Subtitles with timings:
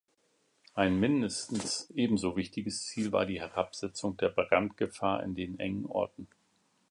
[0.73, 6.27] Ein mindestens ebenso wichtiges Ziel war die Herabsetzung der Brandgefahr in den engen Orten.